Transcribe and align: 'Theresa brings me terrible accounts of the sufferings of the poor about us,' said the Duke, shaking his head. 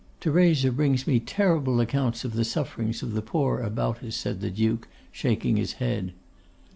'Theresa 0.19 0.71
brings 0.71 1.05
me 1.05 1.19
terrible 1.19 1.79
accounts 1.79 2.25
of 2.25 2.33
the 2.33 2.43
sufferings 2.43 3.03
of 3.03 3.13
the 3.13 3.21
poor 3.21 3.59
about 3.59 4.01
us,' 4.03 4.15
said 4.15 4.41
the 4.41 4.49
Duke, 4.49 4.87
shaking 5.11 5.57
his 5.57 5.73
head. 5.73 6.13